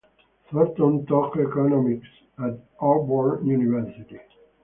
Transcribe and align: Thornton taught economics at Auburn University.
Thornton 0.49 1.05
taught 1.05 1.39
economics 1.39 2.07
at 2.43 2.57
Auburn 2.79 3.45
University. 3.45 4.19